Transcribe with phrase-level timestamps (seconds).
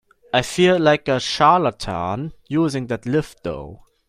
[0.33, 3.83] I feel like a charlatan using that lift though.